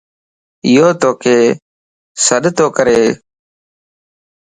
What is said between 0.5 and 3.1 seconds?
ايو توک سڏتو ڪري